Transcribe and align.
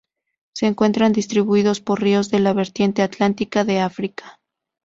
Se 0.55 0.65
encuentran 0.65 1.13
distribuidos 1.13 1.79
por 1.79 2.01
ríos 2.01 2.31
de 2.31 2.39
la 2.39 2.53
vertiente 2.53 3.03
atlántica 3.03 3.63
de 3.63 3.81
África. 3.81 4.39